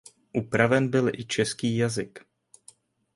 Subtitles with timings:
[0.33, 2.19] Upraven byl i český jazyk.